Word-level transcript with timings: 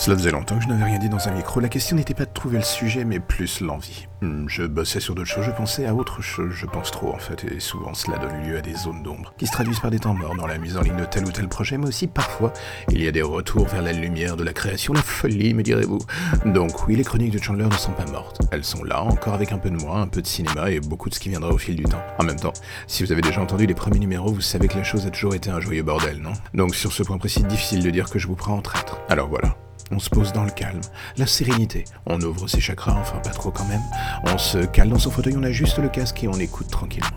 Cela 0.00 0.16
faisait 0.16 0.30
longtemps 0.30 0.56
que 0.56 0.64
je 0.64 0.68
n'avais 0.68 0.84
rien 0.84 0.98
dit 0.98 1.10
dans 1.10 1.28
un 1.28 1.32
micro. 1.32 1.60
La 1.60 1.68
question 1.68 1.94
n'était 1.94 2.14
pas 2.14 2.24
de 2.24 2.32
trouver 2.32 2.56
le 2.56 2.64
sujet, 2.64 3.04
mais 3.04 3.20
plus 3.20 3.60
l'envie. 3.60 4.06
Hmm, 4.22 4.46
Je 4.48 4.62
bossais 4.62 4.98
sur 4.98 5.14
d'autres 5.14 5.28
choses, 5.28 5.44
je 5.44 5.50
pensais 5.50 5.84
à 5.84 5.94
autre 5.94 6.22
chose, 6.22 6.54
je 6.54 6.64
pense 6.64 6.90
trop 6.90 7.12
en 7.14 7.18
fait, 7.18 7.44
et 7.44 7.60
souvent 7.60 7.92
cela 7.92 8.16
donne 8.16 8.42
lieu 8.48 8.56
à 8.56 8.62
des 8.62 8.74
zones 8.74 9.02
d'ombre, 9.02 9.34
qui 9.36 9.46
se 9.46 9.52
traduisent 9.52 9.78
par 9.80 9.90
des 9.90 9.98
temps 9.98 10.14
morts 10.14 10.34
dans 10.36 10.46
la 10.46 10.56
mise 10.56 10.78
en 10.78 10.80
ligne 10.80 10.96
de 10.96 11.04
tel 11.04 11.26
ou 11.26 11.30
tel 11.30 11.48
projet, 11.48 11.76
mais 11.76 11.88
aussi 11.88 12.06
parfois, 12.06 12.54
il 12.90 13.02
y 13.02 13.08
a 13.08 13.12
des 13.12 13.20
retours 13.20 13.66
vers 13.68 13.82
la 13.82 13.92
lumière 13.92 14.38
de 14.38 14.42
la 14.42 14.54
création, 14.54 14.94
la 14.94 15.02
folie, 15.02 15.52
me 15.52 15.62
direz-vous. 15.62 15.98
Donc 16.46 16.88
oui, 16.88 16.96
les 16.96 17.04
chroniques 17.04 17.32
de 17.32 17.42
Chandler 17.42 17.66
ne 17.66 17.74
sont 17.76 17.92
pas 17.92 18.06
mortes. 18.06 18.40
Elles 18.52 18.64
sont 18.64 18.82
là, 18.84 19.02
encore 19.02 19.34
avec 19.34 19.52
un 19.52 19.58
peu 19.58 19.68
de 19.68 19.76
moi, 19.76 19.98
un 19.98 20.08
peu 20.08 20.22
de 20.22 20.26
cinéma 20.26 20.70
et 20.70 20.80
beaucoup 20.80 21.10
de 21.10 21.14
ce 21.14 21.20
qui 21.20 21.28
viendra 21.28 21.50
au 21.50 21.58
fil 21.58 21.76
du 21.76 21.84
temps. 21.84 22.02
En 22.18 22.24
même 22.24 22.40
temps, 22.40 22.54
si 22.86 23.04
vous 23.04 23.12
avez 23.12 23.20
déjà 23.20 23.42
entendu 23.42 23.66
les 23.66 23.74
premiers 23.74 23.98
numéros, 23.98 24.32
vous 24.32 24.40
savez 24.40 24.66
que 24.66 24.78
la 24.78 24.82
chose 24.84 25.04
a 25.04 25.10
toujours 25.10 25.34
été 25.34 25.50
un 25.50 25.60
joyeux 25.60 25.82
bordel, 25.82 26.20
non? 26.22 26.32
Donc 26.54 26.74
sur 26.74 26.90
ce 26.90 27.02
point 27.02 27.18
précis, 27.18 27.42
difficile 27.44 27.82
de 27.82 27.90
dire 27.90 28.08
que 28.08 28.18
je 28.18 28.26
vous 28.26 28.36
prends 28.36 28.54
en 28.56 28.62
traître. 28.62 28.98
Alors 29.10 29.28
voilà. 29.28 29.56
On 29.90 29.98
se 29.98 30.08
pose 30.08 30.32
dans 30.32 30.44
le 30.44 30.50
calme, 30.50 30.80
la 31.16 31.26
sérénité. 31.26 31.84
On 32.06 32.20
ouvre 32.20 32.46
ses 32.46 32.60
chakras, 32.60 32.96
enfin 33.00 33.18
pas 33.18 33.30
trop 33.30 33.50
quand 33.50 33.66
même. 33.66 33.82
On 34.24 34.38
se 34.38 34.58
cale 34.58 34.88
dans 34.88 34.98
son 34.98 35.10
fauteuil, 35.10 35.34
on 35.36 35.42
ajuste 35.42 35.78
le 35.78 35.88
casque 35.88 36.22
et 36.22 36.28
on 36.28 36.34
écoute 36.34 36.68
tranquillement. 36.70 37.08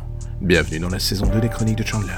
Bienvenue 0.42 0.80
dans 0.80 0.90
la 0.90 1.00
saison 1.00 1.28
2 1.28 1.40
des 1.40 1.50
Chroniques 1.50 1.78
de 1.78 1.86
Chandler. 1.86 2.18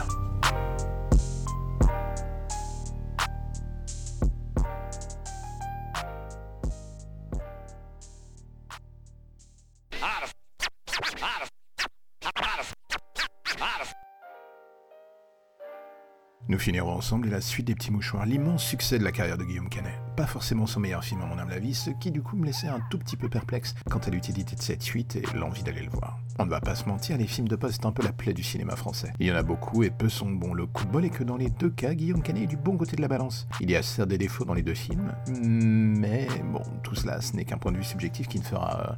Nous 16.48 16.60
finirons 16.60 16.94
ensemble 16.94 17.30
la 17.30 17.42
suite 17.42 17.66
des 17.66 17.74
petits 17.74 17.90
mouchoirs, 17.90 18.28
l'immense 18.28 18.64
succès 18.64 19.00
de 19.00 19.04
la 19.04 19.12
carrière 19.12 19.40
de 19.40 19.44
Guillaume 19.44 19.68
Canet. 19.68 19.96
Pas 20.16 20.28
forcément 20.28 20.68
son 20.68 20.80
meilleur 20.80 21.04
film 21.04 21.22
à 21.24 21.26
mon 21.26 21.40
âme 21.40 21.50
la 21.50 21.58
vie, 21.58 21.74
ce 21.74 21.90
qui 21.90 22.12
du 22.12 22.22
coup 22.22 22.38
me 22.38 22.46
laissait 22.46 22.68
un 22.68 22.80
tout 22.92 23.00
petit 23.00 23.18
peu 23.18 23.30
perplexe 23.30 23.74
quant 23.90 23.98
à 23.98 24.12
l'utilité 24.12 24.56
de 24.56 24.62
cette 24.62 24.84
suite 24.84 25.16
et 25.16 25.24
l'envie 25.36 25.64
d'aller 25.64 25.82
le 25.82 25.90
voir. 25.90 26.20
On 26.38 26.46
ne 26.46 26.52
va 26.52 26.62
pas 26.62 26.76
se 26.76 26.88
mentir, 26.88 27.18
les 27.18 27.26
films 27.26 27.48
de 27.48 27.56
poste 27.56 27.80
c'est 27.82 27.88
un 27.88 27.92
peu 27.92 28.04
la 28.04 28.12
plaie 28.12 28.34
du 28.34 28.44
cinéma 28.44 28.76
français. 28.76 29.12
Il 29.20 29.26
y 29.26 29.32
en 29.32 29.36
a 29.36 29.42
beaucoup 29.42 29.82
et 29.82 29.90
peu 29.90 30.08
sont 30.08 30.30
bons. 30.30 30.54
Le 30.54 30.68
coup 30.68 30.86
de 30.86 30.92
bol 30.92 31.04
est 31.04 31.10
que 31.10 31.24
dans 31.24 31.38
les 31.38 31.50
deux 31.50 31.72
cas, 31.72 31.96
Guillaume 31.96 32.22
Canet 32.22 32.44
est 32.44 32.48
du 32.48 32.58
bon 32.58 32.78
côté 32.78 32.96
de 32.96 33.02
la 33.02 33.08
balance. 33.08 33.48
Il 33.60 33.72
y 33.72 33.76
a 33.76 33.82
certes 33.82 34.10
des 34.10 34.20
défauts 34.20 34.46
dans 34.46 34.54
les 34.54 34.62
deux 34.62 34.76
films, 34.76 35.16
mais 35.28 36.28
bon, 36.52 36.62
tout 36.84 36.94
cela 36.94 37.22
ce 37.22 37.36
n'est 37.36 37.46
qu'un 37.46 37.58
point 37.58 37.72
de 37.72 37.78
vue 37.78 37.84
subjectif 37.84 38.28
qui 38.28 38.38
ne 38.38 38.44
fera... 38.44 38.92
euh, 38.92 38.94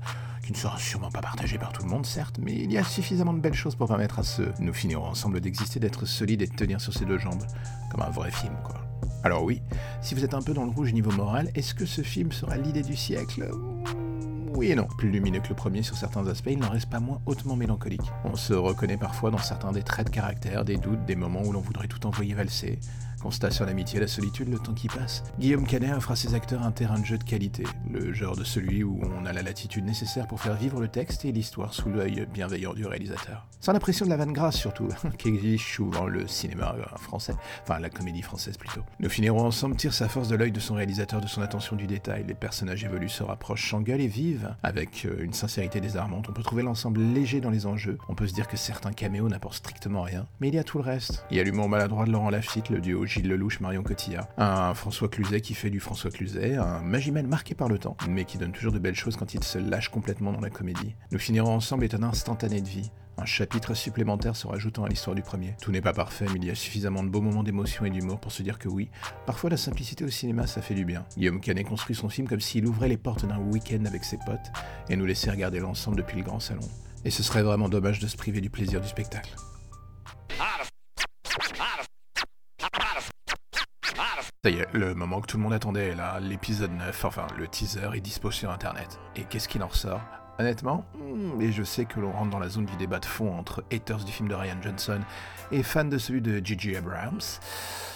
qui 0.47 0.53
ne 0.53 0.57
sera 0.57 0.79
sûrement 0.79 1.11
pas 1.11 1.19
partagé 1.19 1.57
par 1.57 1.73
tout 1.73 1.83
le 1.83 1.89
monde, 1.89 2.05
certes, 2.05 2.39
mais 2.41 2.53
il 2.53 2.71
y 2.71 2.77
a 2.77 2.83
suffisamment 2.85 3.33
de 3.33 3.41
belles 3.41 3.53
choses 3.53 3.75
pour 3.75 3.89
permettre 3.89 4.19
à 4.19 4.23
ceux 4.23 4.53
nous 4.59 4.73
finirons 4.73 5.07
ensemble 5.07 5.41
d'exister, 5.41 5.77
d'être 5.81 6.05
solides 6.05 6.41
et 6.41 6.47
de 6.47 6.55
tenir 6.55 6.79
sur 6.79 6.93
ses 6.93 7.03
deux 7.03 7.17
jambes, 7.17 7.43
comme 7.91 8.01
un 8.01 8.09
vrai 8.09 8.31
film, 8.31 8.53
quoi. 8.63 8.75
Alors 9.25 9.43
oui, 9.43 9.61
si 10.01 10.15
vous 10.15 10.23
êtes 10.23 10.33
un 10.33 10.41
peu 10.41 10.53
dans 10.53 10.63
le 10.63 10.71
rouge 10.71 10.93
niveau 10.93 11.11
moral, 11.11 11.51
est-ce 11.53 11.73
que 11.73 11.85
ce 11.85 12.01
film 12.01 12.31
sera 12.31 12.55
l'idée 12.55 12.81
du 12.81 12.95
siècle? 12.95 13.51
Oui 14.53 14.71
et 14.71 14.75
non. 14.75 14.87
Plus 14.97 15.11
lumineux 15.11 15.41
que 15.41 15.49
le 15.49 15.55
premier 15.55 15.83
sur 15.83 15.97
certains 15.97 16.25
aspects, 16.27 16.49
il 16.49 16.59
n'en 16.59 16.69
reste 16.69 16.89
pas 16.89 17.01
moins 17.01 17.19
hautement 17.25 17.57
mélancolique. 17.57 18.09
On 18.23 18.37
se 18.37 18.53
reconnaît 18.53 18.95
parfois 18.95 19.31
dans 19.31 19.37
certains 19.39 19.73
des 19.73 19.83
traits 19.83 20.07
de 20.07 20.11
caractère, 20.11 20.63
des 20.63 20.77
doutes, 20.77 21.03
des 21.03 21.17
moments 21.17 21.41
où 21.43 21.51
l'on 21.51 21.59
voudrait 21.59 21.89
tout 21.89 22.07
envoyer 22.07 22.33
valser. 22.33 22.79
Constat 23.27 23.51
sur 23.51 23.65
l'amitié 23.65 23.97
et 23.97 23.99
la 23.99 24.07
solitude, 24.07 24.47
le 24.47 24.57
temps 24.57 24.73
qui 24.73 24.87
passe. 24.87 25.21
Guillaume 25.37 25.67
Canet 25.67 25.91
offre 25.91 26.11
à 26.11 26.15
ses 26.15 26.33
acteurs 26.33 26.63
un 26.63 26.71
terrain 26.71 26.97
de 26.97 27.03
jeu 27.03 27.17
de 27.17 27.25
qualité, 27.25 27.65
le 27.91 28.13
genre 28.13 28.37
de 28.37 28.45
celui 28.45 28.85
où 28.85 29.01
on 29.03 29.25
a 29.25 29.33
la 29.33 29.41
latitude 29.41 29.83
nécessaire 29.83 30.27
pour 30.27 30.39
faire 30.39 30.55
vivre 30.55 30.79
le 30.79 30.87
texte 30.87 31.25
et 31.25 31.33
l'histoire 31.33 31.73
sous 31.73 31.89
l'œil 31.89 32.25
bienveillant 32.33 32.73
du 32.73 32.85
réalisateur. 32.85 33.45
Sans 33.59 33.73
la 33.73 33.81
pression 33.81 34.05
de 34.05 34.11
la 34.11 34.15
vanne 34.15 34.31
grasse 34.31 34.55
surtout, 34.55 34.87
qui 35.17 35.27
exige 35.27 35.73
souvent 35.75 36.05
le 36.05 36.25
cinéma 36.25 36.73
euh, 36.77 36.97
français, 36.99 37.33
enfin 37.63 37.79
la 37.79 37.89
comédie 37.89 38.21
française 38.21 38.55
plutôt. 38.55 38.79
Nous 39.01 39.09
finirons 39.09 39.41
ensemble 39.41 39.75
tire 39.75 39.93
sa 39.93 40.07
force 40.07 40.29
de 40.29 40.37
l'œil 40.37 40.53
de 40.53 40.61
son 40.61 40.75
réalisateur, 40.75 41.19
de 41.19 41.27
son 41.27 41.41
attention 41.41 41.75
du 41.75 41.85
détail. 41.85 42.23
Les 42.25 42.33
personnages 42.33 42.85
évoluent, 42.85 43.09
se 43.09 43.23
rapprochent, 43.23 43.69
s'engueulent 43.69 43.99
et 43.99 44.07
vivent 44.07 44.55
avec 44.63 45.03
euh, 45.03 45.21
une 45.21 45.33
sincérité 45.33 45.81
désarmante. 45.81 46.27
On 46.29 46.33
peut 46.33 46.43
trouver 46.43 46.63
l'ensemble 46.63 47.01
léger 47.01 47.41
dans 47.41 47.49
les 47.49 47.65
enjeux. 47.65 47.97
On 48.07 48.15
peut 48.15 48.27
se 48.27 48.33
dire 48.33 48.47
que 48.47 48.55
certains 48.55 48.93
caméos 48.93 49.27
n'apportent 49.27 49.55
strictement 49.55 50.03
rien, 50.03 50.27
mais 50.39 50.47
il 50.47 50.55
y 50.55 50.59
a 50.59 50.63
tout 50.63 50.77
le 50.77 50.85
reste. 50.85 51.25
Il 51.29 51.35
y 51.35 51.41
a 51.41 51.43
l'humour 51.43 51.67
maladroit 51.67 52.05
de 52.05 52.11
Laurent 52.11 52.29
Lafitte, 52.29 52.69
le 52.69 52.79
duo 52.79 53.05
Gilles 53.17 53.29
Lelouch, 53.29 53.61
Marion 53.61 53.81
Cotillard, 53.81 54.27
un 54.37 54.75
François 54.75 55.09
Cluzet 55.09 55.41
qui 55.41 55.55
fait 55.55 55.71
du 55.71 55.79
François 55.79 56.11
Cluzet, 56.11 56.55
un 56.55 56.81
Magimel 56.81 57.25
marqué 57.25 57.55
par 57.55 57.67
le 57.67 57.79
temps, 57.79 57.97
mais 58.07 58.25
qui 58.25 58.37
donne 58.37 58.51
toujours 58.51 58.71
de 58.71 58.77
belles 58.77 58.93
choses 58.93 59.15
quand 59.17 59.33
il 59.33 59.43
se 59.43 59.57
lâche 59.57 59.89
complètement 59.89 60.31
dans 60.31 60.39
la 60.39 60.51
comédie. 60.51 60.93
Nous 61.11 61.17
finirons 61.17 61.55
ensemble 61.55 61.83
est 61.83 61.95
un 61.95 62.03
instantané 62.03 62.61
de 62.61 62.67
vie. 62.67 62.91
Un 63.17 63.25
chapitre 63.25 63.73
supplémentaire 63.73 64.35
se 64.35 64.45
rajoutant 64.45 64.83
à 64.83 64.89
l'histoire 64.89 65.15
du 65.15 65.23
premier. 65.23 65.55
Tout 65.59 65.71
n'est 65.71 65.81
pas 65.81 65.93
parfait, 65.93 66.27
mais 66.31 66.37
il 66.37 66.45
y 66.45 66.51
a 66.51 66.55
suffisamment 66.55 67.03
de 67.03 67.09
beaux 67.09 67.21
moments 67.21 67.41
d'émotion 67.41 67.85
et 67.85 67.89
d'humour 67.89 68.19
pour 68.19 68.31
se 68.31 68.43
dire 68.43 68.59
que 68.59 68.69
oui, 68.69 68.91
parfois 69.25 69.49
la 69.49 69.57
simplicité 69.57 70.05
au 70.05 70.09
cinéma 70.09 70.45
ça 70.45 70.61
fait 70.61 70.75
du 70.75 70.85
bien. 70.85 71.03
Guillaume 71.17 71.41
Canet 71.41 71.65
construit 71.65 71.95
son 71.95 72.09
film 72.09 72.27
comme 72.27 72.39
s'il 72.39 72.67
ouvrait 72.67 72.87
les 72.87 72.97
portes 72.97 73.25
d'un 73.25 73.39
week-end 73.39 73.83
avec 73.85 74.03
ses 74.03 74.17
potes 74.17 74.51
et 74.89 74.95
nous 74.95 75.05
laissait 75.05 75.31
regarder 75.31 75.59
l'ensemble 75.59 75.97
depuis 75.97 76.17
le 76.17 76.23
grand 76.23 76.39
salon. 76.39 76.69
Et 77.03 77.09
ce 77.09 77.23
serait 77.23 77.41
vraiment 77.41 77.67
dommage 77.67 77.97
de 77.97 78.05
se 78.05 78.15
priver 78.15 78.41
du 78.41 78.51
plaisir 78.51 78.79
du 78.79 78.87
spectacle. 78.87 79.33
Ça 84.43 84.51
y 84.51 84.59
est, 84.59 84.67
le 84.73 84.93
moment 84.93 85.19
que 85.19 85.27
tout 85.27 85.37
le 85.37 85.43
monde 85.43 85.53
attendait 85.53 85.89
est 85.89 85.95
là, 85.95 86.19
l'épisode 86.19 86.71
9, 86.71 87.05
enfin 87.05 87.25
le 87.37 87.47
teaser 87.47 87.89
est 87.95 88.01
dispo 88.01 88.29
sur 88.31 88.51
internet. 88.51 88.99
Et 89.15 89.23
qu'est-ce 89.23 89.49
qu'il 89.49 89.63
en 89.63 89.67
ressort? 89.67 90.01
Honnêtement, 90.39 90.85
hmm, 90.95 91.41
et 91.41 91.51
je 91.51 91.63
sais 91.63 91.85
que 91.85 91.99
l'on 91.99 92.11
rentre 92.11 92.29
dans 92.29 92.39
la 92.39 92.47
zone 92.47 92.65
du 92.65 92.75
débat 92.75 92.99
de 92.99 93.05
fond 93.05 93.35
entre 93.35 93.63
haters 93.71 94.03
du 94.03 94.11
film 94.11 94.29
de 94.29 94.35
Ryan 94.35 94.61
Johnson 94.61 94.99
et 95.51 95.63
fans 95.63 95.85
de 95.85 95.97
celui 95.97 96.21
de 96.21 96.39
J.J. 96.45 96.77
Abrams, 96.77 97.19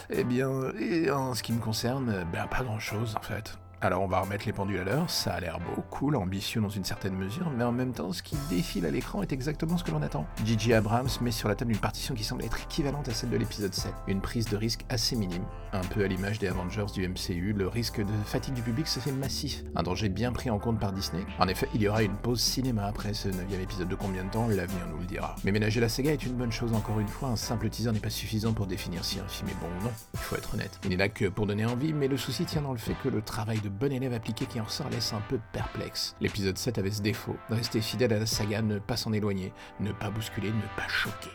eh 0.10 0.24
bien, 0.24 0.50
et 0.80 1.12
en 1.12 1.36
ce 1.36 1.44
qui 1.44 1.54
me 1.54 1.60
concerne, 1.60 2.26
ben 2.34 2.48
pas 2.48 2.64
grand 2.64 2.80
chose 2.80 3.16
en 3.16 3.22
fait. 3.22 3.60
Alors 3.84 4.04
on 4.04 4.08
va 4.08 4.20
remettre 4.20 4.46
les 4.46 4.54
pendules 4.54 4.78
à 4.78 4.84
l'heure, 4.84 5.10
ça 5.10 5.34
a 5.34 5.40
l'air 5.40 5.58
beau, 5.60 5.82
cool, 5.90 6.16
ambitieux 6.16 6.62
dans 6.62 6.70
une 6.70 6.84
certaine 6.84 7.16
mesure, 7.16 7.50
mais 7.50 7.64
en 7.64 7.72
même 7.72 7.94
temps, 7.94 8.14
ce 8.14 8.22
qui 8.22 8.36
défile 8.48 8.86
à 8.86 8.92
l'écran 8.92 9.24
est 9.24 9.34
exactement 9.34 9.76
ce 9.76 9.84
que 9.84 9.90
l'on 9.90 10.04
attend. 10.04 10.28
J.J. 10.46 10.76
Abrams 10.76 11.10
met 11.20 11.32
sur 11.32 11.50
la 11.50 11.56
table 11.56 11.72
une 11.72 11.80
partition 11.80 12.14
qui 12.14 12.24
semble 12.24 12.44
être 12.46 12.62
équivalente 12.62 13.10
à 13.10 13.12
celle 13.12 13.32
de 13.32 13.38
l'épisode 13.38 13.74
7, 13.74 13.92
une 14.06 14.22
prise 14.22 14.46
de 14.46 14.56
risque 14.56 14.86
assez 14.90 15.16
minime. 15.16 15.46
Un 15.74 15.82
peu 15.82 16.04
à 16.04 16.08
l'image 16.08 16.38
des 16.38 16.48
Avengers 16.48 16.86
du 16.94 17.08
MCU, 17.08 17.54
le 17.54 17.68
risque 17.68 18.02
de 18.02 18.14
fatigue 18.24 18.54
du 18.54 18.62
public 18.62 18.86
se 18.86 19.00
fait 19.00 19.12
massif, 19.12 19.64
un 19.76 19.82
danger 19.82 20.10
bien 20.10 20.32
pris 20.32 20.52
en 20.52 20.60
compte 20.60 20.80
par 20.80 20.92
Disney. 20.92 21.26
En 21.40 21.48
effet, 21.48 21.68
il 21.74 21.82
y 21.82 21.88
aura 21.88 22.04
une 22.04 22.16
pause 22.18 22.40
cinéma 22.40 22.86
après 22.86 23.16
ce 23.16 23.30
9 23.30 23.60
épisode 23.60 23.88
de 23.88 23.96
combien 23.96 24.24
de 24.24 24.30
temps, 24.30 24.48
l'avenir 24.48 24.86
nous 24.92 25.00
le 25.00 25.06
dira. 25.06 25.36
Mais 25.44 25.52
ménager 25.52 25.80
la 25.80 25.90
saga 25.90 26.12
est 26.12 26.24
une 26.24 26.34
bonne 26.34 26.52
chose 26.52 26.74
encore 26.76 27.00
une 27.00 27.08
fois, 27.08 27.30
un 27.30 27.36
simple 27.36 27.68
teaser 27.70 27.92
n'est 27.92 28.00
pas 28.00 28.12
suffisant 28.12 28.54
pour 28.54 28.68
définir 28.68 29.04
si 29.04 29.20
un 29.20 29.28
film 29.28 29.50
est 29.50 29.60
bon 29.60 29.68
ou 29.80 29.86
non, 29.86 29.92
il 30.14 30.20
faut 30.20 30.36
être 30.36 30.54
honnête. 30.54 30.80
Il 30.84 30.92
n'est 30.92 30.98
là 30.98 31.10
que 31.10 31.26
pour 31.26 31.48
donner 31.48 31.66
envie, 31.66 31.94
mais 31.94 32.08
le 32.08 32.18
souci 32.18 32.46
tient 32.46 32.62
dans 32.62 32.74
le 32.74 32.78
fait 32.78 32.96
que 33.04 33.10
le 33.10 33.24
travail 33.24 33.60
de 33.60 33.71
bon 33.72 33.92
élève 33.92 34.14
appliqué 34.14 34.46
qui 34.46 34.60
en 34.60 34.66
ressort 34.66 34.90
laisse 34.90 35.14
un 35.14 35.22
peu 35.30 35.40
perplexe. 35.54 36.16
L'épisode 36.22 36.58
7 36.58 36.78
avait 36.78 36.92
ce 36.92 37.02
défaut, 37.02 37.36
rester 37.50 37.82
fidèle 37.82 38.14
à 38.14 38.20
la 38.20 38.26
saga, 38.26 38.62
ne 38.62 38.80
pas 38.80 38.98
s'en 38.98 39.14
éloigner, 39.14 39.54
ne 39.80 39.92
pas 39.92 40.10
bousculer, 40.10 40.50
ne 40.50 40.78
pas 40.78 40.88
choquer. 40.88 41.32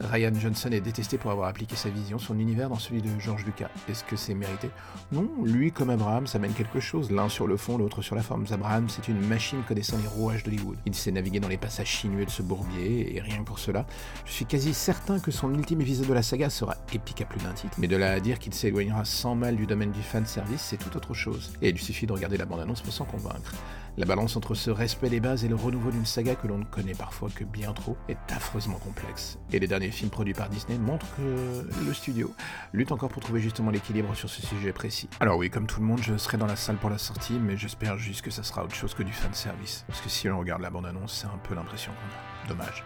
Ryan 0.00 0.32
Johnson 0.38 0.70
est 0.72 0.80
détesté 0.80 1.18
pour 1.18 1.30
avoir 1.30 1.48
appliqué 1.48 1.76
sa 1.76 1.88
vision, 1.88 2.18
son 2.18 2.38
univers 2.38 2.68
dans 2.68 2.78
celui 2.78 3.02
de 3.02 3.08
George 3.18 3.44
Lucas. 3.44 3.70
Est-ce 3.88 4.04
que 4.04 4.16
c'est 4.16 4.34
mérité? 4.34 4.70
Non, 5.12 5.28
lui 5.44 5.72
comme 5.72 5.90
Abraham, 5.90 6.26
ça 6.26 6.38
mène 6.38 6.52
quelque 6.52 6.80
chose, 6.80 7.10
l'un 7.10 7.28
sur 7.28 7.46
le 7.46 7.56
fond, 7.56 7.78
l'autre 7.78 8.02
sur 8.02 8.16
la 8.16 8.22
forme. 8.22 8.44
Abraham, 8.50 8.88
c'est 8.88 9.08
une 9.08 9.20
machine 9.20 9.62
connaissant 9.66 9.96
les 9.98 10.08
rouages 10.08 10.42
d'Hollywood. 10.42 10.78
Il 10.86 10.94
sait 10.94 11.12
naviguer 11.12 11.40
dans 11.40 11.48
les 11.48 11.56
passages 11.56 12.00
sinueux 12.00 12.24
de 12.24 12.30
ce 12.30 12.42
bourbier, 12.42 13.16
et 13.16 13.20
rien 13.20 13.38
que 13.38 13.44
pour 13.44 13.58
cela, 13.58 13.86
je 14.24 14.32
suis 14.32 14.46
quasi 14.46 14.74
certain 14.74 15.18
que 15.18 15.30
son 15.30 15.52
ultime 15.54 15.80
épisode 15.80 16.08
de 16.08 16.14
la 16.14 16.22
saga 16.22 16.50
sera 16.50 16.76
épique 16.92 17.20
à 17.20 17.24
plus 17.24 17.40
d'un 17.40 17.52
titre. 17.52 17.76
Mais 17.78 17.88
de 17.88 17.96
là 17.96 18.12
à 18.12 18.20
dire 18.20 18.38
qu'il 18.38 18.54
s'éloignera 18.54 19.04
sans 19.04 19.34
mal 19.34 19.56
du 19.56 19.66
domaine 19.66 19.92
du 19.92 20.02
fanservice, 20.02 20.60
c'est 20.60 20.76
tout 20.76 20.96
autre 20.96 21.14
chose. 21.14 21.52
Et 21.62 21.68
il 21.70 21.78
suffit 21.78 22.06
de 22.06 22.12
regarder 22.12 22.36
la 22.36 22.46
bande-annonce 22.46 22.82
pour 22.82 22.92
s'en 22.92 23.04
convaincre. 23.04 23.54
La 23.96 24.06
balance 24.06 24.36
entre 24.36 24.54
ce 24.54 24.70
respect 24.70 25.08
des 25.08 25.20
bases 25.20 25.44
et 25.44 25.48
le 25.48 25.54
renouveau 25.54 25.92
d'une 25.92 26.04
saga 26.04 26.34
que 26.34 26.48
l'on 26.48 26.58
ne 26.58 26.64
connaît 26.64 26.94
parfois 26.94 27.28
que 27.32 27.44
bien 27.44 27.72
trop 27.72 27.96
est 28.08 28.18
affreusement 28.30 28.78
complexe. 28.78 29.38
Et 29.52 29.60
les 29.60 29.68
derniers 29.68 29.83
films 29.90 30.10
produits 30.10 30.34
par 30.34 30.48
Disney 30.48 30.78
montrent 30.78 31.06
que 31.16 31.66
le 31.86 31.94
studio 31.94 32.34
lutte 32.72 32.92
encore 32.92 33.08
pour 33.08 33.22
trouver 33.22 33.40
justement 33.40 33.70
l'équilibre 33.70 34.14
sur 34.14 34.28
ce 34.28 34.42
sujet 34.42 34.72
précis. 34.72 35.08
Alors 35.20 35.36
oui, 35.36 35.50
comme 35.50 35.66
tout 35.66 35.80
le 35.80 35.86
monde, 35.86 36.00
je 36.02 36.16
serai 36.16 36.36
dans 36.36 36.46
la 36.46 36.56
salle 36.56 36.76
pour 36.76 36.90
la 36.90 36.98
sortie, 36.98 37.38
mais 37.40 37.56
j'espère 37.56 37.98
juste 37.98 38.22
que 38.22 38.30
ça 38.30 38.42
sera 38.42 38.64
autre 38.64 38.74
chose 38.74 38.94
que 38.94 39.02
du 39.02 39.12
fanservice. 39.12 39.84
Parce 39.86 40.00
que 40.00 40.08
si 40.08 40.28
on 40.28 40.38
regarde 40.38 40.62
la 40.62 40.70
bande-annonce, 40.70 41.20
c'est 41.20 41.26
un 41.26 41.38
peu 41.42 41.54
l'impression 41.54 41.92
qu'on 41.92 42.46
a. 42.46 42.48
Dommage. 42.48 42.84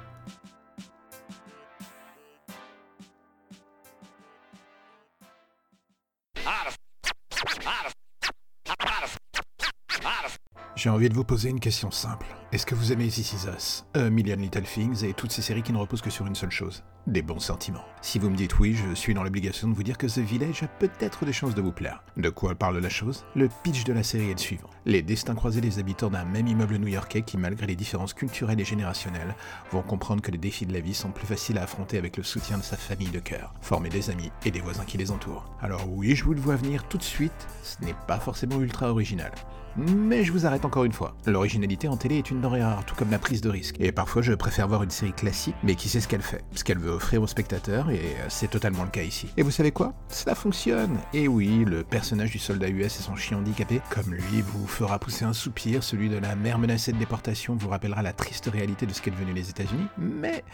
J'ai 10.77 10.91
envie 10.91 11.09
de 11.09 11.15
vous 11.15 11.25
poser 11.25 11.49
une 11.49 11.59
question 11.59 11.91
simple. 11.91 12.27
Est-ce 12.51 12.65
que 12.65 12.75
vous 12.75 12.93
aimez 12.93 13.09
This 13.09 13.35
Is 13.35 13.47
Us, 13.47 13.85
A 13.93 14.09
Million 14.09 14.37
Little 14.37 14.63
Things 14.63 15.05
et 15.05 15.13
toutes 15.13 15.33
ces 15.33 15.43
séries 15.43 15.63
qui 15.63 15.75
ne 15.75 15.77
reposent 15.77 16.01
que 16.01 16.09
sur 16.09 16.27
une 16.27 16.35
seule 16.35 16.51
chose 16.51 16.83
Des 17.07 17.21
bons 17.21 17.41
sentiments? 17.41 17.85
Si 18.01 18.19
vous 18.19 18.31
me 18.31 18.37
dites 18.37 18.59
oui, 18.59 18.75
je 18.75 18.95
suis 18.95 19.13
dans 19.13 19.23
l'obligation 19.23 19.69
de 19.69 19.75
vous 19.75 19.83
dire 19.83 19.99
que 19.99 20.07
The 20.07 20.21
Village 20.21 20.63
a 20.63 20.67
peut-être 20.67 21.27
des 21.27 21.35
chances 21.35 21.55
de 21.55 21.61
vous 21.61 21.73
plaire. 21.73 22.03
De 22.17 22.31
quoi 22.31 22.55
parle 22.55 22.79
la 22.79 22.89
chose? 22.89 23.27
Le 23.37 23.51
pitch 23.63 23.85
de 23.85 23.93
la 23.93 24.03
série 24.03 24.31
est 24.31 24.33
le 24.33 24.39
suivant. 24.39 24.71
Les 24.87 25.03
destins 25.03 25.35
croisés 25.35 25.61
des 25.61 25.79
habitants 25.79 26.09
d'un 26.09 26.25
même 26.25 26.47
immeuble 26.47 26.77
new-yorkais 26.79 27.21
qui, 27.21 27.37
malgré 27.37 27.67
les 27.67 27.77
différences 27.77 28.15
culturelles 28.15 28.61
et 28.61 28.65
générationnelles, 28.65 29.35
vont 29.71 29.83
comprendre 29.83 30.23
que 30.23 30.31
les 30.31 30.39
défis 30.39 30.65
de 30.65 30.73
la 30.73 30.81
vie 30.81 30.95
sont 30.95 31.11
plus 31.11 31.27
faciles 31.27 31.59
à 31.59 31.65
affronter 31.65 31.99
avec 31.99 32.17
le 32.17 32.23
soutien 32.23 32.57
de 32.57 32.63
sa 32.63 32.79
famille 32.79 33.11
de 33.11 33.21
cœur, 33.21 33.53
former 33.61 33.91
des 33.91 34.09
amis 34.09 34.33
et 34.47 34.51
des 34.51 34.61
voisins 34.63 34.87
qui 34.87 34.97
les 34.97 35.11
entourent. 35.11 35.51
Alors 35.61 35.87
oui, 35.87 36.17
je 36.17 36.25
vous 36.25 36.33
le 36.33 36.41
vois 36.41 36.57
venir 36.57 36.89
tout 36.89 36.97
de 36.97 37.03
suite, 37.03 37.47
ce 37.63 37.85
n'est 37.85 37.97
pas 38.07 38.19
forcément 38.19 38.59
ultra 38.59 38.91
original. 38.91 39.33
Mais 39.77 40.25
je 40.25 40.33
vous 40.33 40.45
arrête 40.45 40.65
encore 40.65 40.85
une 40.85 40.93
fois. 40.93 41.15
L'originalité 41.27 41.87
en 41.87 41.97
télé 41.97 42.17
est 42.17 42.31
une 42.31 42.38
tout 42.87 42.95
comme 42.95 43.11
la 43.11 43.19
prise 43.19 43.41
de 43.41 43.49
risque. 43.49 43.77
Et 43.81 43.93
parfois, 43.93 44.23
je 44.23 44.33
préfère 44.33 44.69
voir 44.69 44.83
une 44.83 44.91
série 44.91 45.13
classique, 45.13 45.55
mais 45.63 45.75
qui 45.75 45.89
sait 45.89 46.01
ce 46.01 46.09
qu'elle 46.09 46.23
fait, 46.23 46.45
ce 46.55 46.65
qu'elle 46.65 46.79
veut 46.79 46.91
offrir 46.91 47.23
aux 47.23 47.27
spectateurs, 47.27 47.91
et 47.91 47.99
euh, 47.99 48.27
c'est 48.29 48.51
totalement 48.51 48.85
le 48.85 48.91
cas 48.91 49.03
ici. 49.03 49.29
Et 49.37 49.43
vous 49.43 49.51
savez 49.51 49.73
quoi? 49.73 49.95
Cela 50.09 50.35
fonctionne 50.35 50.99
Et 51.13 51.29
oui, 51.29 51.65
le 51.65 51.85
personnage 51.85 52.31
du 52.31 52.39
soldat 52.39 52.69
US 52.69 52.99
et 52.99 53.03
son 53.03 53.17
chien 53.17 53.39
handicapé, 53.39 53.81
comme 53.91 54.13
lui, 54.13 54.43
vous 54.43 54.67
fera 54.67 54.99
pousser 54.99 55.25
un 55.25 55.33
soupir, 55.33 55.83
celui 55.83 56.09
de 56.09 56.19
la 56.19 56.37
mère 56.37 56.59
menacée 56.59 56.93
de 56.93 56.99
déportation 56.99 57.57
vous 57.57 57.69
rappellera 57.69 58.03
la 58.03 58.13
triste 58.13 58.49
réalité 58.53 58.87
de 58.87 58.93
ce 58.93 59.03
qu'est 59.03 59.11
devenu 59.11 59.33
les 59.33 59.51
États-Unis, 59.51 59.87
mais 59.99 60.45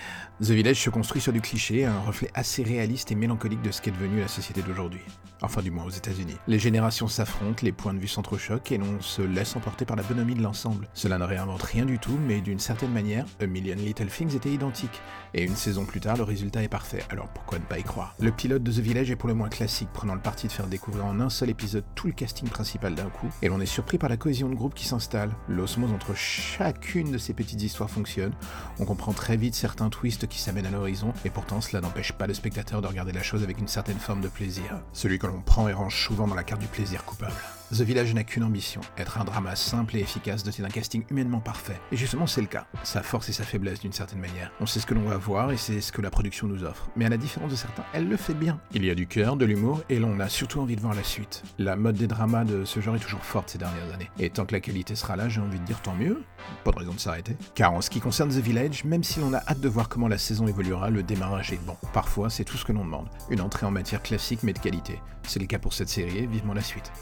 The 0.40 0.50
Village 0.50 0.80
se 0.80 0.90
construit 0.90 1.20
sur 1.20 1.32
du 1.32 1.40
cliché, 1.40 1.84
un 1.84 2.00
reflet 2.00 2.30
assez 2.34 2.62
réaliste 2.62 3.12
et 3.12 3.14
mélancolique 3.14 3.62
de 3.62 3.70
ce 3.70 3.80
qu'est 3.80 3.90
devenu 3.90 4.20
la 4.20 4.28
société 4.28 4.62
d'aujourd'hui. 4.62 5.02
Enfin, 5.42 5.60
du 5.60 5.70
moins 5.70 5.84
aux 5.84 5.90
États-Unis. 5.90 6.36
Les 6.46 6.58
générations 6.58 7.08
s'affrontent, 7.08 7.60
les 7.62 7.72
points 7.72 7.92
de 7.92 7.98
vue 7.98 8.08
s'entrechoquent, 8.08 8.72
et 8.72 8.78
l'on 8.78 9.00
se 9.00 9.20
laisse 9.20 9.56
emporter 9.56 9.84
par 9.84 9.96
la 9.96 10.02
bonhomie 10.02 10.34
de 10.34 10.42
l'ensemble. 10.42 10.88
Cela 10.94 11.18
ne 11.18 11.24
réinvente 11.24 11.62
rien 11.74 11.84
du 11.86 11.98
tout, 11.98 12.16
mais 12.28 12.40
d'une 12.40 12.60
certaine 12.60 12.92
manière, 12.92 13.26
A 13.40 13.46
Million 13.46 13.74
Little 13.74 14.06
Things 14.06 14.36
était 14.36 14.50
identique. 14.50 15.02
Et 15.34 15.42
une 15.42 15.56
saison 15.56 15.84
plus 15.84 15.98
tard, 15.98 16.16
le 16.16 16.22
résultat 16.22 16.62
est 16.62 16.68
parfait, 16.68 17.02
alors 17.10 17.26
pourquoi 17.26 17.58
ne 17.58 17.64
pas 17.64 17.80
y 17.80 17.82
croire? 17.82 18.14
Le 18.20 18.30
pilote 18.30 18.62
de 18.62 18.70
The 18.70 18.78
Village 18.78 19.10
est 19.10 19.16
pour 19.16 19.28
le 19.28 19.34
moins 19.34 19.48
classique, 19.48 19.88
prenant 19.92 20.14
le 20.14 20.20
parti 20.20 20.46
de 20.46 20.52
faire 20.52 20.68
découvrir 20.68 21.04
en 21.04 21.18
un 21.18 21.30
seul 21.30 21.50
épisode 21.50 21.82
tout 21.96 22.06
le 22.06 22.12
casting 22.12 22.48
principal 22.48 22.94
d'un 22.94 23.08
coup, 23.08 23.28
et 23.42 23.48
l'on 23.48 23.60
est 23.60 23.66
surpris 23.66 23.98
par 23.98 24.08
la 24.08 24.16
cohésion 24.16 24.48
de 24.48 24.54
groupe 24.54 24.74
qui 24.74 24.86
s'installe. 24.86 25.32
L'osmose 25.48 25.90
entre 25.90 26.14
chacune 26.14 27.10
de 27.10 27.18
ces 27.18 27.34
petites 27.34 27.60
histoires 27.60 27.90
fonctionne, 27.90 28.34
on 28.78 28.84
comprend 28.84 29.12
très 29.12 29.36
vite 29.36 29.56
certains 29.56 29.88
twists 29.88 30.28
qui 30.28 30.38
s'amènent 30.38 30.66
à 30.66 30.70
l'horizon, 30.70 31.12
et 31.24 31.30
pourtant 31.30 31.60
cela 31.60 31.80
n'empêche 31.80 32.12
pas 32.12 32.28
le 32.28 32.34
spectateur 32.34 32.82
de 32.82 32.86
regarder 32.86 33.10
la 33.10 33.24
chose 33.24 33.42
avec 33.42 33.58
une 33.58 33.66
certaine 33.66 33.98
forme 33.98 34.20
de 34.20 34.28
plaisir. 34.28 34.80
Celui 34.92 35.18
que 35.18 35.26
l'on 35.26 35.40
prend 35.40 35.68
et 35.68 35.72
range 35.72 36.04
souvent 36.04 36.28
dans 36.28 36.36
la 36.36 36.44
carte 36.44 36.60
du 36.60 36.68
plaisir 36.68 37.04
coupable. 37.04 37.34
The 37.72 37.80
Village 37.80 38.14
n'a 38.14 38.24
qu'une 38.24 38.44
ambition, 38.44 38.82
être 38.98 39.18
un 39.18 39.24
drama 39.24 39.56
simple 39.56 39.96
et 39.96 40.00
efficace 40.00 40.44
doté 40.44 40.62
d'un 40.62 40.68
casting 40.68 41.04
humainement 41.10 41.40
parfait. 41.40 41.80
Et 41.92 41.96
justement 41.96 42.26
c'est 42.26 42.42
le 42.42 42.46
cas, 42.46 42.66
sa 42.82 43.02
force 43.02 43.28
et 43.30 43.32
sa 43.32 43.42
faiblesse 43.42 43.80
d'une 43.80 43.92
certaine 43.92 44.20
manière. 44.20 44.52
On 44.60 44.66
sait 44.66 44.80
ce 44.80 44.86
que 44.86 44.94
l'on 44.94 45.08
va 45.08 45.16
voir 45.16 45.50
et 45.50 45.56
c'est 45.56 45.80
ce 45.80 45.90
que 45.90 46.02
la 46.02 46.10
production 46.10 46.46
nous 46.46 46.62
offre. 46.62 46.88
Mais 46.94 47.06
à 47.06 47.08
la 47.08 47.16
différence 47.16 47.50
de 47.50 47.56
certains, 47.56 47.84
elle 47.92 48.08
le 48.08 48.16
fait 48.16 48.34
bien. 48.34 48.60
Il 48.72 48.84
y 48.84 48.90
a 48.90 48.94
du 48.94 49.06
cœur, 49.06 49.36
de 49.36 49.44
l'humour 49.44 49.82
et 49.88 49.98
l'on 49.98 50.20
a 50.20 50.28
surtout 50.28 50.60
envie 50.60 50.76
de 50.76 50.82
voir 50.82 50.94
la 50.94 51.02
suite. 51.02 51.42
La 51.58 51.74
mode 51.74 51.96
des 51.96 52.06
dramas 52.06 52.44
de 52.44 52.64
ce 52.64 52.80
genre 52.80 52.96
est 52.96 53.00
toujours 53.00 53.24
forte 53.24 53.50
ces 53.50 53.58
dernières 53.58 53.92
années. 53.94 54.10
Et 54.18 54.30
tant 54.30 54.44
que 54.44 54.52
la 54.52 54.60
qualité 54.60 54.94
sera 54.94 55.16
là, 55.16 55.28
j'ai 55.28 55.40
envie 55.40 55.58
de 55.58 55.64
dire 55.64 55.80
tant 55.80 55.94
mieux. 55.94 56.22
Pas 56.64 56.70
de 56.70 56.78
raison 56.78 56.92
de 56.92 57.00
s'arrêter. 57.00 57.36
Car 57.54 57.72
en 57.72 57.80
ce 57.80 57.88
qui 57.88 58.00
concerne 58.00 58.28
The 58.28 58.42
Village, 58.42 58.84
même 58.84 59.02
si 59.02 59.20
l'on 59.20 59.32
a 59.32 59.38
hâte 59.38 59.60
de 59.60 59.68
voir 59.68 59.88
comment 59.88 60.08
la 60.08 60.18
saison 60.18 60.46
évoluera, 60.46 60.90
le 60.90 61.02
démarrage 61.02 61.52
est 61.52 61.64
bon. 61.64 61.76
Parfois, 61.92 62.28
c'est 62.28 62.44
tout 62.44 62.58
ce 62.58 62.64
que 62.64 62.72
l'on 62.72 62.84
demande. 62.84 63.08
Une 63.30 63.40
entrée 63.40 63.66
en 63.66 63.70
matière 63.70 64.02
classique 64.02 64.40
mais 64.42 64.52
de 64.52 64.58
qualité. 64.58 65.00
C'est 65.26 65.40
le 65.40 65.46
cas 65.46 65.58
pour 65.58 65.72
cette 65.72 65.88
série 65.88 66.18
et 66.18 66.26
vivement 66.26 66.54
la 66.54 66.62
suite. 66.62 66.92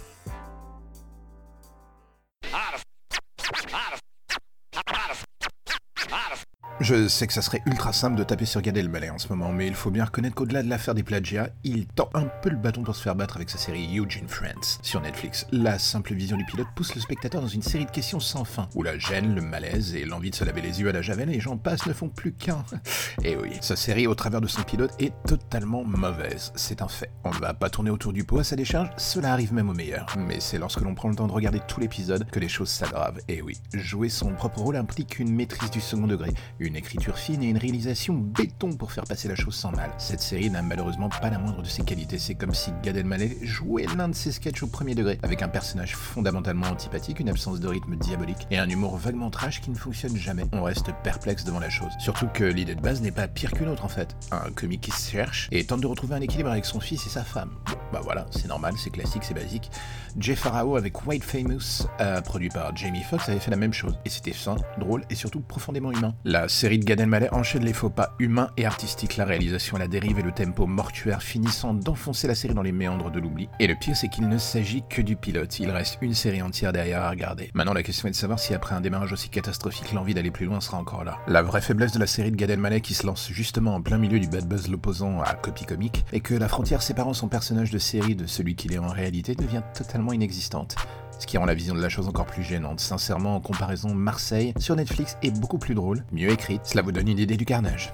Je 6.83 7.07
sais 7.07 7.29
que 7.29 7.33
ça 7.33 7.43
serait 7.43 7.63
ultra 7.67 7.93
simple 7.93 8.17
de 8.17 8.25
taper 8.25 8.45
sur 8.45 8.61
Gad 8.61 8.77
Elmaleh 8.77 9.11
en 9.11 9.19
ce 9.19 9.29
moment, 9.29 9.53
mais 9.53 9.69
il 9.69 9.75
faut 9.75 9.93
bien 9.93 10.05
reconnaître 10.05 10.35
qu'au-delà 10.35 10.65
de 10.65 10.69
l'affaire 10.69 10.97
des 10.97 11.05
plagiats, 11.05 11.49
il 11.63 11.87
tend 11.87 12.11
un 12.13 12.25
peu 12.43 12.51
le 12.51 12.57
bâton 12.57 12.83
pour 12.83 12.97
se 12.97 13.03
faire 13.03 13.15
battre 13.15 13.37
avec 13.37 13.51
sa 13.51 13.59
série 13.59 13.87
Eugene 13.97 14.27
Friends 14.27 14.81
sur 14.83 15.01
Netflix. 15.01 15.47
La 15.53 15.79
simple 15.79 16.13
vision 16.13 16.37
du 16.37 16.45
pilote 16.45 16.67
pousse 16.75 16.93
le 16.97 17.01
spectateur 17.01 17.41
dans 17.41 17.47
une 17.47 17.63
série 17.63 17.87
de 17.87 17.91
questions 17.93 18.19
sans 18.19 18.43
fin, 18.43 18.69
où 18.75 18.83
la 18.83 18.99
gêne, 18.99 19.33
le 19.33 19.43
malaise 19.43 19.95
et 19.95 20.05
l'envie 20.05 20.31
de 20.31 20.35
se 20.35 20.43
laver 20.43 20.61
les 20.61 20.81
yeux 20.81 20.89
à 20.89 20.93
la 20.93 21.03
javel 21.03 21.31
et 21.31 21.39
j'en 21.39 21.57
passe 21.57 21.87
ne 21.87 21.93
font 21.93 22.09
plus 22.09 22.33
qu'un. 22.33 22.65
Et 23.23 23.37
oui, 23.37 23.51
sa 23.61 23.77
série 23.77 24.09
au 24.09 24.17
travers 24.17 24.41
de 24.41 24.49
son 24.49 24.63
pilote 24.63 24.93
est 24.99 25.13
totalement 25.29 25.85
mauvaise, 25.85 26.53
c'est 26.57 26.83
un 26.83 26.89
fait. 26.89 27.13
On 27.23 27.31
ne 27.31 27.39
va 27.39 27.55
pas 27.55 27.71
tourner 27.71 27.91
autour 27.91 28.13
du 28.13 28.25
pot 28.25 28.41
à 28.41 28.45
sa 28.45 28.57
décharge, 28.57 28.89
cela 28.97 29.33
arrive 29.33 29.53
même 29.53 29.69
au 29.69 29.75
meilleur. 29.75 30.07
Mais 30.19 30.41
c'est 30.41 30.59
lorsque 30.59 30.81
l'on 30.81 30.97
prend 30.97 31.11
le 31.11 31.15
temps 31.15 31.29
de 31.29 31.33
regarder 31.33 31.61
tout 31.69 31.79
l'épisode 31.79 32.29
que 32.29 32.41
les 32.41 32.49
choses 32.49 32.71
s'aggravent. 32.71 33.21
Et 33.29 33.41
oui, 33.41 33.57
jouer 33.73 34.09
son 34.09 34.33
propre 34.33 34.61
rôle 34.61 34.77
implique 34.77 35.21
une 35.21 35.33
maîtrise 35.33 35.71
du 35.71 35.81
second 35.81 36.09
degré, 36.09 36.33
écriture 36.77 37.19
fine 37.19 37.43
et 37.43 37.49
une 37.49 37.59
réalisation 37.59 38.15
béton 38.15 38.73
pour 38.73 38.93
faire 38.93 39.05
passer 39.05 39.29
la 39.29 39.35
chose 39.35 39.55
sans 39.55 39.73
mal. 39.73 39.91
Cette 39.99 40.21
série 40.21 40.51
n'a 40.51 40.63
malheureusement 40.63 41.09
pas 41.09 41.31
la 41.31 41.39
moindre 41.39 41.63
de 41.63 41.69
ses 41.69 41.83
qualités, 41.83 42.19
c'est 42.19 42.35
comme 42.35 42.55
si 42.55 42.71
Gad 42.83 42.97
Elmaleh 42.97 43.39
jouait 43.43 43.87
l'un 43.97 44.09
de 44.09 44.15
ses 44.15 44.33
sketchs 44.33 44.63
au 44.63 44.67
premier 44.67 44.95
degré, 44.95 45.19
avec 45.23 45.43
un 45.43 45.49
personnage 45.49 45.95
fondamentalement 45.95 46.67
antipathique, 46.67 47.21
une 47.21 47.29
absence 47.29 47.61
de 47.61 47.69
rythme 47.69 47.97
diabolique 47.97 48.47
et 48.51 48.59
un 48.59 48.69
humour 48.69 48.97
vaguement 48.97 49.31
trash 49.31 49.61
qui 49.61 49.71
ne 49.71 49.77
fonctionne 49.77 50.17
jamais. 50.17 50.45
On 50.53 50.63
reste 50.63 50.91
perplexe 51.03 51.45
devant 51.45 51.61
la 51.61 51.71
chose. 51.71 51.93
Surtout 51.99 52.29
que 52.29 52.45
l'idée 52.45 52.75
de 52.75 52.81
base 52.81 53.03
n'est 53.03 53.11
pas 53.11 53.29
pire 53.29 53.53
qu'une 53.53 53.69
autre 53.69 53.85
en 53.85 53.89
fait. 53.89 54.17
Un 54.31 54.51
comique 54.51 54.83
qui 54.83 54.91
se 54.91 55.11
cherche 55.11 55.49
et 55.51 55.65
tente 55.65 55.81
de 55.81 55.87
retrouver 55.87 56.15
un 56.15 56.21
équilibre 56.21 56.51
avec 56.51 56.65
son 56.65 56.81
fils 56.81 57.07
et 57.07 57.11
sa 57.11 57.25
femme. 57.25 57.51
Bon, 57.67 57.77
bah 57.93 58.01
voilà, 58.03 58.27
c'est 58.31 58.49
normal, 58.49 58.75
c'est 58.77 58.91
classique, 58.91 59.25
c'est 59.25 59.35
basique. 59.35 59.71
Jeff 60.19 60.41
Farao 60.41 60.77
avec 60.77 61.07
White 61.07 61.25
Famous, 61.25 61.87
euh, 62.01 62.21
produit 62.21 62.49
par 62.49 62.77
Jamie 62.77 63.03
Foxx, 63.03 63.29
avait 63.29 63.39
fait 63.39 63.51
la 63.51 63.57
même 63.57 63.73
chose. 63.73 63.99
Et 64.05 64.11
c'était 64.11 64.33
fin, 64.33 64.57
drôle 64.79 65.05
et 65.11 65.15
surtout 65.15 65.41
profondément 65.41 65.93
humain. 65.93 66.15
La 66.25 66.49
série 66.63 66.79
de 66.79 66.85
Gad 66.85 67.01
Elmaleh 67.01 67.29
enchaîne 67.33 67.65
les 67.65 67.73
faux 67.73 67.91
pas 67.91 68.15
humains 68.21 68.51
et 68.57 68.67
artistiques, 68.67 69.17
la 69.17 69.25
réalisation 69.25 69.75
à 69.75 69.81
la 69.81 69.89
dérive 69.89 70.21
et 70.21 70.23
le 70.23 70.31
tempo 70.31 70.65
mortuaire 70.69 71.21
finissant 71.21 71.75
d'enfoncer 71.75 72.29
la 72.29 72.37
série 72.37 72.55
dans 72.55 72.63
les 72.63 72.71
méandres 72.71 73.11
de 73.11 73.19
l'oubli. 73.19 73.49
Et 73.59 73.67
le 73.67 73.75
pire, 73.75 73.97
c'est 73.97 74.07
qu'il 74.07 74.29
ne 74.29 74.39
s'agit 74.39 74.85
que 74.89 75.03
du 75.03 75.17
pilote. 75.17 75.59
Il 75.59 75.71
reste 75.71 75.99
une 76.03 76.15
série 76.15 76.41
entière 76.41 76.73
derrière 76.73 77.03
à 77.03 77.11
regarder. 77.11 77.51
Maintenant, 77.55 77.73
la 77.73 77.83
question 77.83 78.07
est 78.07 78.13
de 78.13 78.17
savoir 78.17 78.39
si 78.39 78.55
après 78.55 78.77
un 78.77 78.81
démarrage 78.81 79.13
aussi 79.13 79.29
catastrophique, 79.29 79.93
l'envie 79.93 80.15
d'aller 80.15 80.31
plus 80.31 80.47
loin 80.47 80.61
sera 80.61 80.79
encore 80.79 81.03
là. 81.03 81.19
La 81.27 81.43
vraie 81.43 81.61
faiblesse 81.61 81.91
de 81.91 81.99
la 81.99 82.07
série 82.07 82.31
de 82.31 82.37
Gad 82.37 82.51
Elmaleh 82.51 82.81
qui 82.81 82.95
se 82.95 83.09
lance 83.09 83.29
justement 83.33 83.75
en 83.75 83.83
plein 83.83 83.99
milieu 83.99 84.21
du 84.21 84.29
bad 84.29 84.47
buzz 84.47 84.69
l'opposant 84.69 85.21
à 85.21 85.35
copie 85.35 85.65
comique 85.65 86.05
est 86.13 86.21
que 86.21 86.35
la 86.35 86.47
frontière 86.47 86.83
séparant 86.83 87.13
son 87.13 87.27
personnage 87.27 87.73
de 87.73 87.79
série 87.79 88.15
de 88.15 88.29
celui 88.29 88.55
qu'il 88.55 88.73
est 88.73 88.79
en 88.79 88.87
réalité 88.87 89.35
devient 89.35 89.63
totalement 89.75 90.13
inexistante 90.13 90.77
ce 91.23 91.27
qui 91.29 91.39
rend 91.39 91.47
la 91.47 91.55
vision 91.55 91.75
de 91.75 91.81
la 91.81 91.89
chose 91.89 92.09
encore 92.09 92.27
plus 92.27 92.43
gênante. 92.43 92.81
Sincèrement, 92.81 93.37
en 93.37 93.41
comparaison, 93.41 93.95
Marseille 93.95 94.53
sur 94.59 94.75
Netflix 94.75 95.17
est 95.23 95.31
beaucoup 95.31 95.59
plus 95.59 95.75
drôle, 95.75 96.05
mieux 96.11 96.31
écrite, 96.31 96.63
cela 96.65 96.83
vous 96.83 96.93
donne 96.93 97.09
une 97.09 97.19
idée 97.19 97.37
du 97.37 97.45
carnage. 97.45 97.93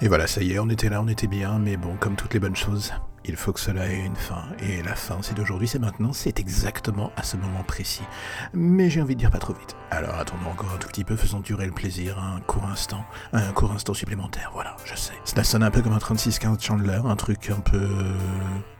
Et 0.00 0.06
voilà, 0.06 0.28
ça 0.28 0.42
y 0.42 0.52
est, 0.52 0.60
on 0.60 0.68
était 0.68 0.88
là, 0.88 1.02
on 1.02 1.08
était 1.08 1.26
bien, 1.26 1.58
mais 1.58 1.76
bon, 1.76 1.96
comme 1.96 2.14
toutes 2.14 2.32
les 2.32 2.38
bonnes 2.38 2.54
choses, 2.54 2.92
il 3.24 3.34
faut 3.34 3.52
que 3.52 3.58
cela 3.58 3.88
ait 3.88 3.98
une 3.98 4.14
fin. 4.14 4.44
Et 4.60 4.80
la 4.84 4.94
fin, 4.94 5.18
c'est 5.22 5.34
d'aujourd'hui, 5.34 5.66
c'est 5.66 5.80
maintenant, 5.80 6.12
c'est 6.12 6.38
exactement 6.38 7.10
à 7.16 7.24
ce 7.24 7.36
moment 7.36 7.64
précis. 7.64 8.04
Mais 8.52 8.90
j'ai 8.90 9.02
envie 9.02 9.16
de 9.16 9.20
dire 9.20 9.32
pas 9.32 9.38
trop 9.38 9.54
vite. 9.54 9.74
Alors 9.90 10.14
attendons 10.14 10.50
encore 10.50 10.72
un 10.72 10.78
tout 10.78 10.86
petit 10.86 11.02
peu, 11.02 11.16
faisons 11.16 11.40
durer 11.40 11.66
le 11.66 11.72
plaisir 11.72 12.16
un 12.20 12.40
court 12.42 12.66
instant. 12.66 13.04
Un 13.32 13.50
court 13.50 13.72
instant 13.72 13.92
supplémentaire, 13.92 14.52
voilà, 14.54 14.76
je 14.84 14.94
sais. 14.94 15.14
Ça 15.24 15.42
sonne 15.42 15.64
un 15.64 15.70
peu 15.72 15.82
comme 15.82 15.94
un 15.94 15.98
36-15 15.98 16.62
Chandler, 16.62 17.00
un 17.04 17.16
truc 17.16 17.50
un 17.50 17.58
peu... 17.60 17.88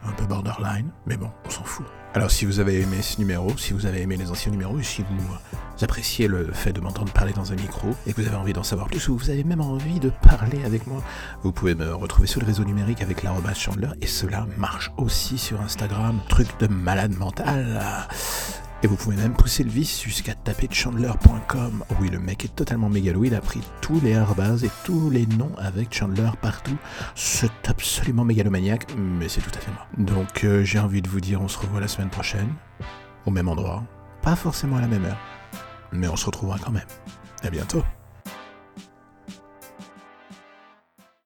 un 0.04 0.12
peu 0.12 0.24
borderline, 0.24 0.92
mais 1.06 1.16
bon, 1.16 1.32
on 1.44 1.50
s'en 1.50 1.64
fout. 1.64 1.86
Alors 2.14 2.30
si 2.30 2.46
vous 2.46 2.58
avez 2.58 2.80
aimé 2.80 3.02
ce 3.02 3.18
numéro, 3.18 3.56
si 3.58 3.74
vous 3.74 3.86
avez 3.86 4.00
aimé 4.00 4.16
les 4.16 4.30
anciens 4.30 4.50
numéros, 4.50 4.78
et 4.78 4.82
si 4.82 5.02
vous 5.02 5.84
appréciez 5.84 6.26
le 6.26 6.50
fait 6.52 6.72
de 6.72 6.80
m'entendre 6.80 7.12
parler 7.12 7.32
dans 7.32 7.52
un 7.52 7.56
micro, 7.56 7.88
et 8.06 8.12
que 8.12 8.20
vous 8.20 8.26
avez 8.26 8.36
envie 8.36 8.52
d'en 8.52 8.62
savoir 8.62 8.88
plus, 8.88 9.08
ou 9.08 9.16
vous 9.16 9.30
avez 9.30 9.44
même 9.44 9.60
envie 9.60 10.00
de 10.00 10.10
parler 10.22 10.64
avec 10.64 10.86
moi, 10.86 11.02
vous 11.42 11.52
pouvez 11.52 11.74
me 11.74 11.94
retrouver 11.94 12.26
sur 12.26 12.40
le 12.40 12.46
réseau 12.46 12.64
numérique 12.64 13.02
avec 13.02 13.22
l'arrobas 13.22 13.54
Chandler, 13.54 13.90
et 14.00 14.06
cela 14.06 14.46
marche 14.56 14.90
aussi 14.96 15.38
sur 15.38 15.60
Instagram, 15.60 16.18
truc 16.28 16.48
de 16.60 16.66
malade 16.66 17.16
mental. 17.16 17.80
Et 18.82 18.86
vous 18.86 18.96
pouvez 18.96 19.16
même 19.16 19.34
pousser 19.34 19.64
le 19.64 19.70
vice 19.70 20.02
jusqu'à 20.02 20.34
taper 20.34 20.68
chandler.com. 20.70 21.84
Oui, 22.00 22.10
le 22.10 22.20
mec 22.20 22.44
est 22.44 22.54
totalement 22.54 22.88
mégalo, 22.88 23.24
il 23.24 23.34
a 23.34 23.40
pris 23.40 23.60
tous 23.80 24.00
les 24.00 24.14
arbases 24.14 24.62
et 24.62 24.70
tous 24.84 25.10
les 25.10 25.26
noms 25.26 25.50
avec 25.58 25.92
Chandler 25.92 26.30
partout. 26.40 26.76
C'est 27.16 27.68
absolument 27.68 28.24
mégalomaniaque, 28.24 28.86
mais 28.96 29.28
c'est 29.28 29.40
tout 29.40 29.50
à 29.54 29.58
fait 29.58 29.72
moi. 29.72 29.86
Donc 29.98 30.44
euh, 30.44 30.62
j'ai 30.62 30.78
envie 30.78 31.02
de 31.02 31.08
vous 31.08 31.20
dire, 31.20 31.42
on 31.42 31.48
se 31.48 31.58
revoit 31.58 31.80
la 31.80 31.88
semaine 31.88 32.10
prochaine, 32.10 32.54
au 33.26 33.32
même 33.32 33.48
endroit, 33.48 33.82
pas 34.22 34.36
forcément 34.36 34.76
à 34.76 34.80
la 34.80 34.88
même 34.88 35.04
heure, 35.04 35.18
mais 35.92 36.06
on 36.06 36.16
se 36.16 36.26
retrouvera 36.26 36.58
quand 36.58 36.72
même. 36.72 36.86
À 37.42 37.50
bientôt. 37.50 37.82